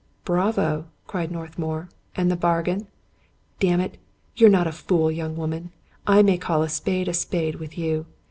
[0.25, 2.87] "Bravo!" cried Northmour." And the bargain?
[3.59, 3.99] D— ^n it,
[4.35, 5.69] you're not a fool, young woman;
[6.07, 8.07] I may call a spade a spade with you.